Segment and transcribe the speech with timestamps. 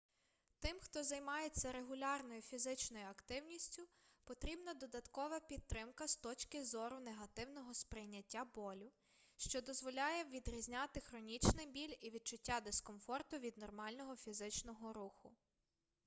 [0.59, 3.87] тим хто займається регулярною фізичною активністю
[4.23, 8.91] потрібна додаткова підтримка з точки зору негативного сприйняття болю
[9.37, 15.33] що дозволяє відрізняти хронічний біль і відчуття дискомфорту від нормального фізичного руху